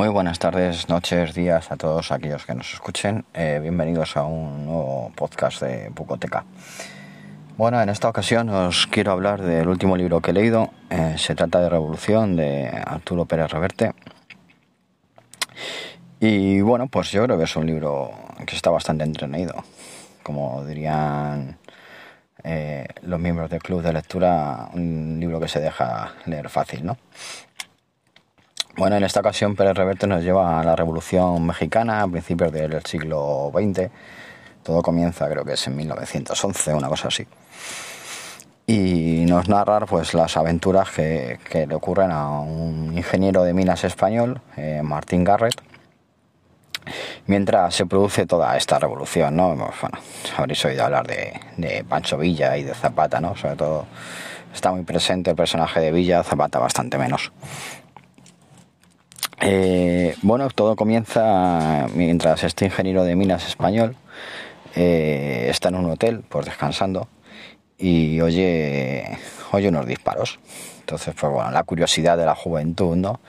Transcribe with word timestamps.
Muy 0.00 0.08
buenas 0.08 0.38
tardes, 0.38 0.88
noches, 0.88 1.34
días 1.34 1.70
a 1.70 1.76
todos 1.76 2.10
aquellos 2.10 2.46
que 2.46 2.54
nos 2.54 2.72
escuchen. 2.72 3.26
Eh, 3.34 3.58
bienvenidos 3.60 4.16
a 4.16 4.22
un 4.22 4.64
nuevo 4.64 5.12
podcast 5.14 5.60
de 5.60 5.90
Bucoteca. 5.90 6.46
Bueno, 7.58 7.82
en 7.82 7.90
esta 7.90 8.08
ocasión 8.08 8.48
os 8.48 8.86
quiero 8.86 9.12
hablar 9.12 9.42
del 9.42 9.68
último 9.68 9.98
libro 9.98 10.22
que 10.22 10.30
he 10.30 10.32
leído. 10.32 10.70
Eh, 10.88 11.16
se 11.18 11.34
trata 11.34 11.60
de 11.60 11.68
Revolución 11.68 12.34
de 12.34 12.68
Arturo 12.82 13.26
Pérez 13.26 13.50
Reverte. 13.50 13.92
Y 16.18 16.62
bueno, 16.62 16.88
pues 16.88 17.10
yo 17.10 17.22
creo 17.24 17.36
que 17.36 17.44
es 17.44 17.54
un 17.54 17.66
libro 17.66 18.10
que 18.46 18.56
está 18.56 18.70
bastante 18.70 19.04
entretenido. 19.04 19.62
Como 20.22 20.64
dirían 20.64 21.58
eh, 22.42 22.86
los 23.02 23.20
miembros 23.20 23.50
del 23.50 23.62
club 23.62 23.82
de 23.82 23.92
lectura, 23.92 24.70
un 24.72 25.18
libro 25.20 25.38
que 25.38 25.48
se 25.48 25.60
deja 25.60 26.14
leer 26.24 26.48
fácil, 26.48 26.86
¿no? 26.86 26.96
Bueno, 28.80 28.96
en 28.96 29.04
esta 29.04 29.20
ocasión 29.20 29.56
Pérez 29.56 29.76
Reverte 29.76 30.06
nos 30.06 30.24
lleva 30.24 30.58
a 30.58 30.64
la 30.64 30.74
Revolución 30.74 31.44
Mexicana 31.44 32.00
a 32.00 32.08
principios 32.08 32.50
del 32.50 32.82
siglo 32.86 33.52
XX. 33.52 33.90
Todo 34.62 34.80
comienza, 34.80 35.28
creo 35.28 35.44
que 35.44 35.52
es 35.52 35.66
en 35.66 35.76
1911, 35.76 36.72
una 36.72 36.88
cosa 36.88 37.08
así. 37.08 37.26
Y 38.66 39.26
nos 39.28 39.50
narra 39.50 39.80
pues, 39.80 40.14
las 40.14 40.34
aventuras 40.38 40.88
que, 40.92 41.66
le 41.68 41.74
ocurren 41.74 42.10
a 42.10 42.40
un 42.40 42.96
ingeniero 42.96 43.42
de 43.42 43.52
minas 43.52 43.84
español, 43.84 44.40
eh, 44.56 44.80
Martín 44.82 45.24
Garrett, 45.24 45.60
mientras 47.26 47.74
se 47.74 47.84
produce 47.84 48.24
toda 48.24 48.56
esta 48.56 48.78
revolución, 48.78 49.36
¿no? 49.36 49.56
Pues, 49.56 49.78
bueno, 49.82 49.98
habréis 50.38 50.64
oído 50.64 50.86
hablar 50.86 51.06
de, 51.06 51.38
de, 51.58 51.84
Pancho 51.84 52.16
Villa 52.16 52.56
y 52.56 52.62
de 52.62 52.72
Zapata, 52.72 53.20
¿no? 53.20 53.36
Sobre 53.36 53.56
todo 53.56 53.84
está 54.54 54.72
muy 54.72 54.84
presente 54.84 55.28
el 55.28 55.36
personaje 55.36 55.80
de 55.80 55.92
Villa, 55.92 56.22
Zapata 56.22 56.58
bastante 56.58 56.96
menos. 56.96 57.30
Eh, 59.42 60.16
bueno, 60.20 60.50
todo 60.50 60.76
comienza 60.76 61.86
mientras 61.94 62.44
este 62.44 62.66
ingeniero 62.66 63.04
de 63.04 63.16
minas 63.16 63.48
español 63.48 63.96
eh, 64.76 65.46
está 65.48 65.70
en 65.70 65.76
un 65.76 65.90
hotel, 65.90 66.22
pues 66.28 66.44
descansando, 66.44 67.08
y 67.78 68.20
oye, 68.20 69.18
oye 69.52 69.68
unos 69.68 69.86
disparos. 69.86 70.40
Entonces, 70.80 71.14
pues 71.18 71.32
bueno, 71.32 71.50
la 71.52 71.62
curiosidad 71.62 72.18
de 72.18 72.26
la 72.26 72.34
juventud, 72.34 72.96
¿no? 72.96 73.20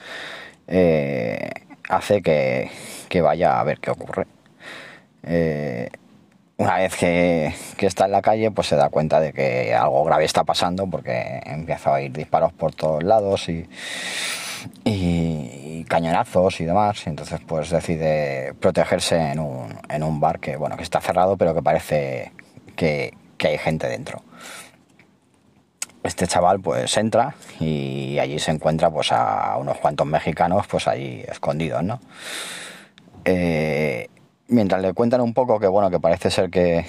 Eh, 0.68 1.50
hace 1.88 2.20
que, 2.20 2.70
vaya 3.22 3.58
a 3.60 3.64
ver 3.64 3.78
qué 3.80 3.90
ocurre. 3.90 4.26
una 6.58 6.76
vez 6.76 6.94
que, 6.96 7.54
está 7.78 8.04
en 8.04 8.12
la 8.12 8.22
calle, 8.22 8.50
pues 8.50 8.68
se 8.68 8.76
da 8.76 8.90
cuenta 8.90 9.18
de 9.20 9.32
que 9.32 9.74
algo 9.74 10.04
grave 10.04 10.24
está 10.24 10.44
pasando 10.44 10.86
porque 10.86 11.40
empieza 11.46 11.94
a 11.94 12.02
ir 12.02 12.12
disparos 12.12 12.52
por 12.52 12.74
todos 12.74 13.02
lados 13.02 13.48
y 13.48 13.66
y 14.84 15.84
cañonazos 15.84 16.60
y 16.60 16.64
demás. 16.64 17.02
Y 17.06 17.10
entonces 17.10 17.40
pues 17.46 17.70
decide 17.70 18.54
protegerse 18.54 19.16
en 19.16 19.38
un, 19.38 19.78
en 19.88 20.02
un 20.02 20.20
bar 20.20 20.40
que 20.40 20.56
bueno 20.56 20.76
que 20.76 20.82
está 20.82 21.00
cerrado 21.00 21.36
pero 21.36 21.54
que 21.54 21.62
parece 21.62 22.32
que, 22.76 23.14
que 23.36 23.48
hay 23.48 23.58
gente 23.58 23.88
dentro. 23.88 24.22
Este 26.02 26.26
chaval 26.26 26.60
pues 26.60 26.96
entra 26.96 27.34
y 27.60 28.18
allí 28.18 28.38
se 28.38 28.50
encuentra 28.50 28.90
pues 28.90 29.12
a 29.12 29.56
unos 29.58 29.78
cuantos 29.78 30.06
mexicanos 30.06 30.66
pues 30.66 30.88
allí 30.88 31.22
escondidos, 31.28 31.84
¿no? 31.84 32.00
Eh, 33.24 34.08
mientras 34.48 34.82
le 34.82 34.92
cuentan 34.94 35.20
un 35.20 35.32
poco 35.32 35.60
que 35.60 35.68
bueno 35.68 35.90
que 35.90 36.00
parece 36.00 36.30
ser 36.30 36.50
que, 36.50 36.84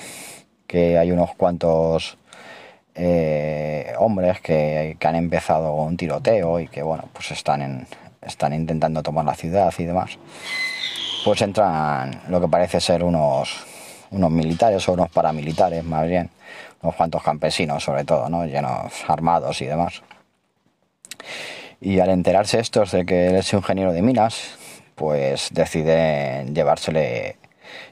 que 0.66 0.98
hay 0.98 1.12
unos 1.12 1.36
cuantos 1.36 2.18
eh, 2.96 3.83
hombres 4.04 4.40
que, 4.42 4.98
han 5.04 5.16
empezado 5.16 5.74
un 5.74 5.98
tiroteo 5.98 6.60
y 6.60 6.68
que 6.68 6.84
bueno 6.84 7.06
pues 7.14 7.32
están 7.32 7.88
están 8.22 8.54
intentando 8.54 9.04
tomar 9.04 9.26
la 9.26 9.36
ciudad 9.36 9.74
y 9.78 9.84
demás 9.86 10.18
pues 11.26 11.42
entran 11.42 12.22
lo 12.30 12.42
que 12.42 12.48
parece 12.48 12.80
ser 12.80 13.04
unos 13.04 13.66
unos 14.12 14.32
militares 14.32 14.88
o 14.88 14.94
unos 14.94 15.10
paramilitares 15.10 15.84
más 15.84 16.08
bien 16.08 16.30
unos 16.82 16.96
cuantos 16.96 17.24
campesinos 17.24 17.84
sobre 17.84 18.04
todo 18.04 18.30
no 18.30 18.46
llenos 18.46 18.94
armados 19.08 19.62
y 19.62 19.66
demás 19.66 20.02
y 21.82 22.00
al 22.00 22.10
enterarse 22.10 22.60
estos 22.60 22.92
de 22.92 23.06
que 23.06 23.28
él 23.28 23.36
es 23.36 23.52
ingeniero 23.54 23.94
de 23.94 24.02
minas 24.02 24.58
pues 24.96 25.50
deciden 25.52 26.54
llevársele 26.54 27.38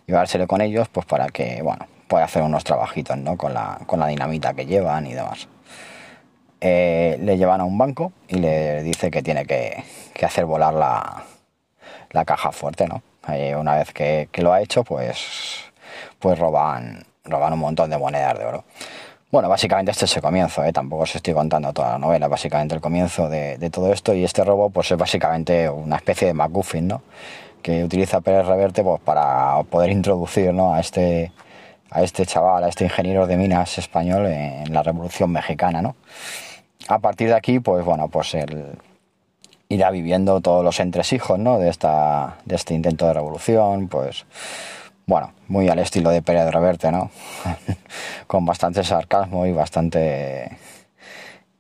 llevársele 0.08 0.48
con 0.48 0.62
ellos 0.62 0.88
pues 0.90 1.06
para 1.06 1.28
que 1.30 1.62
bueno 1.62 1.88
puede 2.12 2.26
hacer 2.26 2.44
unos 2.44 2.66
trabajitos, 2.66 3.18
¿no? 3.18 3.38
Con 3.38 3.54
la, 3.54 3.80
con 3.86 4.02
la 4.02 4.08
dinamita 4.08 4.54
que 4.54 4.66
llevan 4.66 5.08
y 5.08 5.14
demás. 5.14 5.48
Eh, 6.64 7.18
le 7.20 7.38
llevan 7.40 7.60
a 7.60 7.64
un 7.64 7.76
banco 7.76 8.14
y 8.28 8.36
le 8.36 8.84
dice 8.84 9.10
que 9.10 9.24
tiene 9.24 9.48
que, 9.48 9.84
hacer 10.24 10.46
volar 10.46 10.76
la, 10.76 11.24
la, 12.12 12.24
caja 12.24 12.52
fuerte, 12.52 12.88
¿no? 12.88 13.02
Eh, 13.30 13.56
una 13.56 13.76
vez 13.76 13.92
que, 13.92 14.30
lo 14.36 14.54
ha 14.54 14.62
hecho, 14.62 14.84
pues, 14.84 15.72
pues 16.20 16.38
roban, 16.38 17.04
roban 17.26 17.54
un 17.54 17.60
montón 17.60 17.90
de 17.90 17.98
monedas 17.98 18.38
de 18.38 18.46
oro. 18.46 18.64
Bueno, 19.32 19.50
básicamente 19.50 19.90
este 19.92 20.06
es 20.06 20.16
el 20.16 20.22
comienzo, 20.22 20.64
¿eh? 20.64 20.72
tampoco 20.72 21.04
os 21.04 21.16
estoy 21.16 21.34
contando 21.34 21.74
toda 21.74 21.94
la 21.94 21.98
novela, 21.98 22.28
básicamente 22.28 22.76
el 22.76 22.82
comienzo 22.82 23.28
de, 23.28 23.58
todo 23.72 23.92
esto 23.92 24.14
y 24.14 24.24
este 24.24 24.44
robo 24.44 24.70
pues 24.70 24.92
es 24.92 24.98
básicamente 24.98 25.68
una 25.68 25.96
especie 25.96 26.28
de 26.28 26.34
MacGuffin, 26.36 26.88
¿no? 26.88 27.02
Que 27.64 27.84
utiliza 27.84 28.22
Pérez 28.22 28.46
Reverte 28.46 28.84
pues 28.84 29.02
para 29.02 29.64
poder 29.64 29.90
introducir, 29.90 30.54
¿no? 30.54 30.76
A 30.76 30.80
este, 30.82 31.32
a 31.90 32.04
este 32.04 32.26
chaval, 32.28 32.66
a 32.66 32.70
este 32.70 32.84
ingeniero 32.84 33.26
de 33.26 33.38
minas 33.38 33.80
español 33.80 34.28
en 34.28 34.72
la 34.74 34.84
Revolución 34.84 35.32
Mexicana, 35.32 35.82
¿no? 35.82 35.96
A 36.88 37.00
partir 37.00 37.30
de 37.30 37.36
aquí, 37.36 37.60
pues 37.60 37.86
bueno, 37.86 38.08
pues 38.08 38.34
él 38.34 38.78
irá 39.70 39.90
viviendo 39.92 40.42
todos 40.42 40.64
los 40.64 40.80
entresijos, 40.80 41.40
¿no? 41.40 41.58
De, 41.60 41.70
esta, 41.70 42.38
de 42.46 42.56
este 42.56 42.74
intento 42.74 43.08
de 43.08 43.14
revolución, 43.14 43.88
pues 43.88 44.26
bueno, 45.06 45.34
muy 45.48 45.70
al 45.70 45.80
estilo 45.80 46.10
de 46.10 46.22
Pérez 46.22 46.52
Reverte, 46.52 46.92
¿no? 46.92 47.10
Con 48.28 48.46
bastante 48.46 48.84
sarcasmo 48.84 49.46
y 49.46 49.52
bastante 49.52 50.58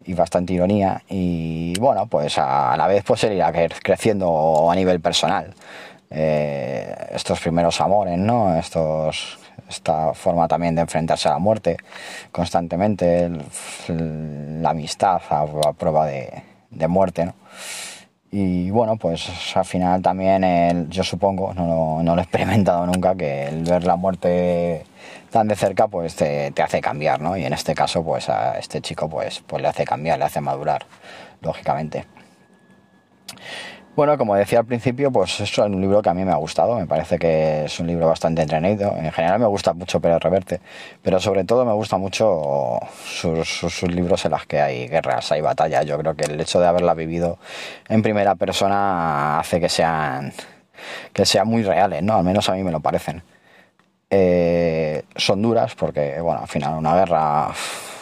y 0.03 0.13
bastante 0.13 0.53
ironía 0.53 1.03
y 1.09 1.77
bueno, 1.79 2.07
pues 2.07 2.37
a 2.37 2.75
la 2.75 2.87
vez 2.87 3.03
pues 3.03 3.23
él 3.23 3.33
irá 3.33 3.51
creciendo 3.83 4.69
a 4.71 4.75
nivel 4.75 4.99
personal 4.99 5.53
eh, 6.09 6.93
estos 7.11 7.39
primeros 7.39 7.79
amores, 7.81 8.17
¿no? 8.17 8.57
Estos, 8.57 9.37
esta 9.69 10.13
forma 10.13 10.47
también 10.47 10.75
de 10.75 10.81
enfrentarse 10.81 11.27
a 11.29 11.33
la 11.33 11.39
muerte 11.39 11.77
constantemente, 12.31 13.29
la 13.87 14.69
amistad 14.69 15.21
a, 15.29 15.73
prueba 15.73 16.05
de, 16.05 16.87
muerte. 16.87 17.31
Y 18.31 18.69
bueno, 18.71 18.95
pues 18.95 19.29
al 19.55 19.65
final 19.65 20.01
también 20.01 20.89
yo 20.89 21.03
supongo, 21.03 21.53
no, 21.53 22.01
no, 22.01 22.15
lo 22.15 22.21
he 22.21 22.23
experimentado 22.23 22.85
nunca, 22.85 23.15
que 23.15 23.47
el 23.47 23.63
ver 23.63 23.83
la 23.83 23.97
muerte 23.97 24.85
tan 25.31 25.47
de 25.47 25.55
cerca 25.55 25.87
pues 25.87 26.15
te, 26.15 26.51
te, 26.51 26.61
hace 26.61 26.79
cambiar, 26.81 27.19
¿no? 27.21 27.35
Y 27.35 27.43
en 27.43 27.53
este 27.53 27.75
caso 27.75 28.03
pues 28.03 28.29
a 28.29 28.57
este 28.57 28.81
chico 28.81 29.09
pues, 29.09 29.43
pues 29.45 29.61
le 29.61 29.67
hace 29.67 29.83
cambiar, 29.83 30.19
le 30.19 30.25
hace 30.25 30.39
madurar, 30.39 30.85
lógicamente. 31.41 32.05
Bueno, 33.93 34.17
como 34.17 34.35
decía 34.35 34.59
al 34.59 34.65
principio, 34.65 35.11
pues 35.11 35.41
es 35.41 35.57
un 35.57 35.81
libro 35.81 36.01
que 36.01 36.09
a 36.09 36.13
mí 36.13 36.23
me 36.23 36.31
ha 36.31 36.37
gustado, 36.37 36.79
me 36.79 36.87
parece 36.87 37.19
que 37.19 37.65
es 37.65 37.77
un 37.81 37.87
libro 37.87 38.07
bastante 38.07 38.41
entretenido. 38.41 38.95
En 38.95 39.11
general 39.11 39.39
me 39.39 39.47
gusta 39.47 39.73
mucho 39.73 39.99
Pérez 39.99 40.19
Reverte, 40.21 40.61
pero 41.01 41.19
sobre 41.19 41.43
todo 41.43 41.65
me 41.65 41.73
gusta 41.73 41.97
mucho 41.97 42.79
sus, 43.03 43.83
libros 43.83 44.23
en 44.23 44.31
los 44.31 44.45
que 44.45 44.61
hay 44.61 44.87
guerras, 44.87 45.33
hay 45.33 45.41
batallas. 45.41 45.85
Yo 45.85 45.97
creo 45.97 46.15
que 46.15 46.23
el 46.23 46.39
hecho 46.39 46.61
de 46.61 46.67
haberla 46.67 46.93
vivido 46.93 47.37
en 47.89 48.01
primera 48.01 48.35
persona 48.35 49.39
hace 49.39 49.59
que 49.59 49.67
sean, 49.67 50.31
que 51.11 51.25
sean 51.25 51.49
muy 51.49 51.61
reales, 51.63 52.01
¿no? 52.01 52.15
Al 52.15 52.23
menos 52.23 52.47
a 52.47 52.53
mí 52.53 52.63
me 52.63 52.71
lo 52.71 52.79
parecen. 52.79 53.21
Eh, 54.09 55.03
son 55.17 55.41
duras 55.41 55.75
porque, 55.75 56.21
bueno, 56.21 56.41
al 56.41 56.47
final 56.47 56.77
una 56.77 56.95
guerra 56.95 57.49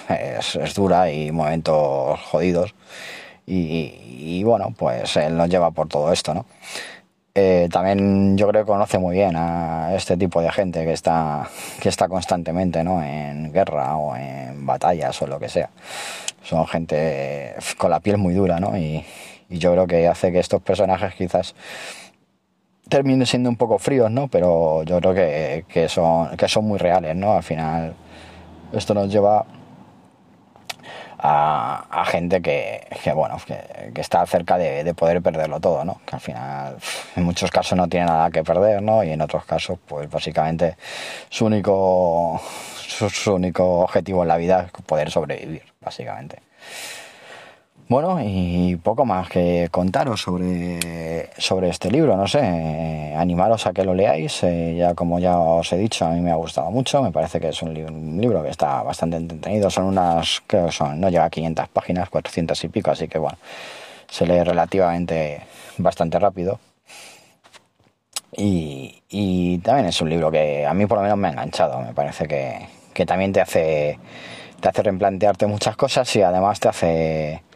es, 0.07 0.55
es 0.55 0.75
dura 0.75 1.11
y 1.11 1.31
momentos 1.31 2.19
jodidos 2.21 2.75
y, 3.49 4.43
bueno, 4.43 4.73
pues 4.77 5.17
él 5.17 5.35
nos 5.35 5.49
lleva 5.49 5.71
por 5.71 5.87
todo 5.87 6.11
esto, 6.13 6.33
¿no? 6.33 6.45
Eh, 7.35 7.69
también 7.71 8.37
yo 8.37 8.47
creo 8.49 8.63
que 8.63 8.71
conoce 8.71 8.97
muy 8.97 9.15
bien 9.15 9.35
a 9.35 9.95
este 9.95 10.17
tipo 10.17 10.41
de 10.41 10.51
gente 10.51 10.83
que 10.83 10.91
está, 10.91 11.47
que 11.79 11.87
está 11.87 12.09
constantemente 12.09 12.83
¿no? 12.83 13.01
en 13.01 13.53
guerra 13.53 13.95
o 13.95 14.15
en 14.15 14.65
batallas 14.65 15.21
o 15.21 15.27
lo 15.27 15.39
que 15.39 15.47
sea. 15.47 15.69
Son 16.43 16.67
gente 16.67 17.55
con 17.77 17.91
la 17.91 17.99
piel 17.99 18.17
muy 18.17 18.33
dura, 18.33 18.59
¿no? 18.59 18.77
Y, 18.77 19.05
yo 19.51 19.71
creo 19.71 19.87
que 19.87 20.07
hace 20.07 20.31
que 20.31 20.37
estos 20.37 20.61
personajes 20.61 21.15
quizás 21.15 21.55
terminen 22.87 23.25
siendo 23.25 23.49
un 23.49 23.55
poco 23.55 23.79
fríos, 23.79 24.11
¿no? 24.11 24.27
Pero 24.27 24.83
yo 24.83 24.99
creo 24.99 25.13
que, 25.15 25.65
que, 25.67 25.89
son, 25.89 26.37
que 26.37 26.47
son 26.47 26.65
muy 26.65 26.77
reales, 26.77 27.15
¿no? 27.15 27.33
Al 27.33 27.41
final 27.41 27.95
esto 28.73 28.93
nos 28.93 29.11
lleva 29.11 29.45
a, 31.21 32.05
gente 32.07 32.41
que, 32.41 32.87
bueno, 33.13 33.37
que, 33.45 34.01
está 34.01 34.25
cerca 34.25 34.57
de, 34.57 34.93
poder 34.93 35.21
perderlo 35.21 35.59
todo, 35.59 35.83
¿no? 35.83 36.01
Que 36.05 36.15
al 36.15 36.21
final, 36.21 36.77
en 37.15 37.23
muchos 37.23 37.51
casos 37.51 37.77
no 37.77 37.87
tiene 37.87 38.05
nada 38.05 38.31
que 38.31 38.43
perder, 38.43 38.81
¿no? 38.81 39.03
Y 39.03 39.11
en 39.11 39.21
otros 39.21 39.45
casos, 39.45 39.77
pues 39.87 40.09
básicamente 40.09 40.77
su 41.29 41.45
único, 41.45 42.41
su 42.77 43.33
único 43.33 43.81
objetivo 43.81 44.23
en 44.23 44.27
la 44.27 44.37
vida 44.37 44.67
es 44.67 44.83
poder 44.83 45.11
sobrevivir, 45.11 45.63
básicamente. 45.81 46.41
Bueno, 47.89 48.19
y 48.23 48.75
poco 48.75 49.03
más 49.03 49.29
que 49.29 49.67
contaros 49.71 50.21
sobre, 50.21 51.31
sobre 51.39 51.69
este 51.69 51.89
libro, 51.89 52.15
no 52.15 52.27
sé, 52.27 53.15
animaros 53.17 53.65
a 53.65 53.73
que 53.73 53.83
lo 53.83 53.95
leáis, 53.95 54.43
eh, 54.43 54.75
ya 54.77 54.93
como 54.93 55.17
ya 55.17 55.39
os 55.39 55.73
he 55.73 55.77
dicho, 55.77 56.05
a 56.05 56.09
mí 56.11 56.21
me 56.21 56.29
ha 56.29 56.35
gustado 56.35 56.69
mucho, 56.69 57.01
me 57.01 57.11
parece 57.11 57.39
que 57.39 57.49
es 57.49 57.63
un, 57.63 57.73
libro, 57.73 58.43
que 58.43 58.49
está 58.49 58.83
bastante 58.83 59.17
entretenido, 59.17 59.71
son 59.71 59.85
unas, 59.85 60.43
creo 60.45 60.67
que 60.67 60.71
son, 60.71 61.01
no 61.01 61.09
llega 61.09 61.25
a 61.25 61.31
500 61.31 61.67
páginas, 61.69 62.11
400 62.11 62.63
y 62.63 62.67
pico, 62.69 62.91
así 62.91 63.07
que 63.07 63.17
bueno, 63.17 63.39
se 64.07 64.27
lee 64.27 64.43
relativamente 64.43 65.41
bastante 65.79 66.19
rápido. 66.19 66.59
Y, 68.37 69.01
y 69.09 69.57
también 69.59 69.87
es 69.87 69.99
un 69.99 70.11
libro 70.11 70.29
que 70.29 70.63
a 70.63 70.75
mí 70.75 70.85
por 70.85 70.99
lo 70.99 71.01
menos 71.01 71.17
me 71.17 71.29
ha 71.29 71.31
enganchado, 71.31 71.79
me 71.81 71.93
parece 71.95 72.27
que, 72.27 72.67
que 72.93 73.07
también 73.07 73.33
te 73.33 73.41
hace, 73.41 73.97
te 74.59 74.69
hace 74.69 74.83
replantearte 74.83 75.47
muchas 75.47 75.75
cosas 75.75 76.15
y 76.15 76.21
además 76.21 76.59
te 76.59 76.69
hace 76.69 77.48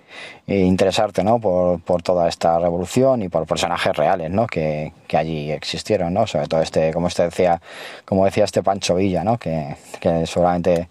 interesarte 0.47 1.23
¿no? 1.23 1.39
por, 1.39 1.81
por, 1.81 2.01
toda 2.01 2.27
esta 2.27 2.59
revolución 2.59 3.21
y 3.21 3.29
por 3.29 3.45
personajes 3.45 3.95
reales 3.95 4.29
¿no? 4.29 4.47
que, 4.47 4.91
que, 5.07 5.17
allí 5.17 5.51
existieron, 5.51 6.13
¿no? 6.13 6.27
sobre 6.27 6.47
todo 6.47 6.61
este, 6.61 6.91
como 6.93 7.07
este 7.07 7.23
decía, 7.23 7.61
como 8.05 8.25
decía 8.25 8.43
este 8.43 8.61
Pancho 8.61 8.95
Villa, 8.95 9.23
¿no? 9.23 9.37
que, 9.37 9.75
que 9.99 10.25
seguramente 10.25 10.89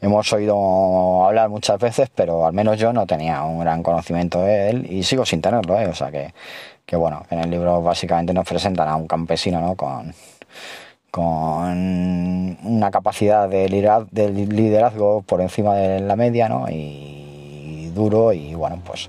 hemos 0.00 0.32
oído 0.32 1.26
hablar 1.26 1.48
muchas 1.48 1.78
veces, 1.78 2.10
pero 2.14 2.46
al 2.46 2.52
menos 2.52 2.78
yo 2.78 2.92
no 2.92 3.06
tenía 3.06 3.42
un 3.42 3.60
gran 3.60 3.82
conocimiento 3.82 4.40
de 4.42 4.70
él 4.70 4.86
y 4.90 5.02
sigo 5.02 5.26
sin 5.26 5.42
tenerlo, 5.42 5.78
¿eh? 5.80 5.86
o 5.86 5.94
sea 5.94 6.10
que, 6.10 6.32
que 6.86 6.96
bueno, 6.96 7.26
en 7.30 7.40
el 7.40 7.50
libro 7.50 7.82
básicamente 7.82 8.32
nos 8.32 8.46
presentan 8.46 8.88
a 8.88 8.96
un 8.96 9.06
campesino 9.06 9.60
¿no? 9.60 9.74
con 9.74 10.14
con 11.10 12.56
una 12.62 12.90
capacidad 12.90 13.46
de 13.46 13.68
liderazgo 13.68 15.20
por 15.20 15.42
encima 15.42 15.74
de 15.74 16.00
la 16.00 16.16
media, 16.16 16.48
¿no? 16.48 16.70
Y, 16.70 17.21
duro 17.94 18.32
y 18.32 18.54
bueno, 18.54 18.80
pues, 18.84 19.08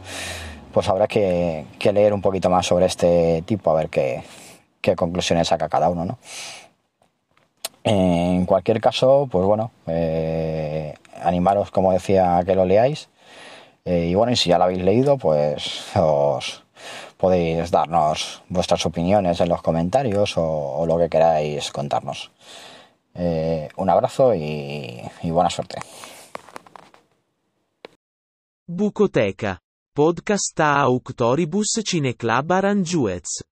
pues 0.73 0.89
habrá 0.89 1.07
que, 1.07 1.65
leer 1.91 2.13
un 2.13 2.21
poquito 2.21 2.49
más 2.49 2.65
sobre 2.65 2.85
este 2.85 3.43
tipo 3.45 3.71
a 3.71 3.75
ver 3.75 3.89
qué, 3.89 4.23
conclusiones 4.95 5.47
saca 5.47 5.69
cada 5.69 5.89
uno, 5.89 6.05
¿no? 6.05 6.17
En 7.83 8.45
cualquier 8.45 8.79
caso, 8.79 9.27
pues 9.29 9.45
bueno, 9.45 9.71
eh, 9.87 10.93
animaros, 11.21 11.69
como 11.69 11.91
decía, 11.91 12.37
a 12.37 12.43
que 12.45 12.55
lo 12.55 12.65
leáis. 12.65 13.09
Eh, 13.85 14.07
y 14.09 14.15
bueno, 14.15 14.31
y 14.31 14.37
si 14.37 14.49
ya 14.49 14.57
lo 14.57 14.63
habéis 14.65 14.81
leído, 14.83 15.17
pues 15.17 15.95
os 15.97 16.63
podéis 17.17 17.71
darnos 17.71 18.41
vuestras 18.47 18.85
opiniones 18.85 19.41
en 19.41 19.49
los 19.49 19.61
comentarios 19.61 20.33
o, 20.37 20.85
lo 20.87 20.97
que 20.97 21.09
queráis 21.09 21.71
contarnos. 21.71 22.31
Eh, 23.15 23.67
un 23.75 23.89
abrazo 23.89 24.33
y 24.33 25.01
buena 25.23 25.49
suerte. 25.49 25.79
Bucoteca. 28.65 29.59
Podcast 29.93 30.57
a 30.61 30.87
Auctoribus 30.87 31.67
Cineclub 31.85 32.49
Aranjuez. 32.49 33.43